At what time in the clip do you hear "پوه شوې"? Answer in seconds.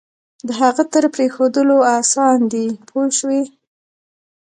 2.87-3.43